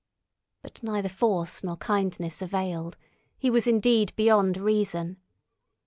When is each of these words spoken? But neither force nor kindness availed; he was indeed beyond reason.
But 0.63 0.81
neither 0.81 1.07
force 1.09 1.63
nor 1.63 1.77
kindness 1.77 2.41
availed; 2.41 2.97
he 3.37 3.51
was 3.51 3.67
indeed 3.67 4.13
beyond 4.15 4.57
reason. 4.57 5.17